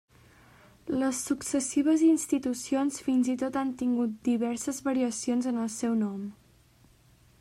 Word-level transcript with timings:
Les 1.01 1.19
successives 1.31 2.05
institucions 2.07 2.97
fins 3.09 3.29
i 3.35 3.37
tot 3.43 3.61
han 3.61 3.75
tingut 3.83 4.17
diverses 4.31 4.83
variacions 4.89 5.51
en 5.53 5.61
el 5.67 5.73
seu 5.79 5.95
nom. 6.05 6.25